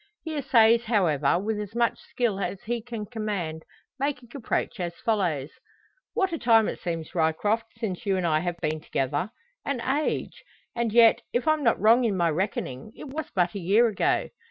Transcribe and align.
He 0.23 0.35
essays, 0.35 0.85
however, 0.85 1.37
with 1.37 1.59
as 1.59 1.75
much 1.75 1.99
skill 1.99 2.39
as 2.39 2.63
he 2.63 2.81
can 2.81 3.05
command, 3.05 3.61
making 3.99 4.29
approach 4.33 4.79
as 4.79 4.95
follows: 4.95 5.51
"What 6.15 6.33
a 6.33 6.39
time 6.39 6.67
it 6.67 6.79
seems, 6.81 7.13
Ryecroft, 7.13 7.67
since 7.77 8.03
you 8.03 8.17
and 8.17 8.25
I 8.25 8.39
have 8.39 8.57
been 8.59 8.81
together 8.81 9.29
an 9.63 9.79
age! 9.79 10.43
And 10.75 10.91
yet, 10.91 11.21
if 11.33 11.47
I'm 11.47 11.63
not 11.63 11.79
wrong 11.79 12.03
in 12.03 12.17
my 12.17 12.31
reckoning, 12.31 12.91
it 12.95 13.09
was 13.09 13.29
but 13.35 13.53
a 13.53 13.59
year 13.59 13.85
ago. 13.89 14.31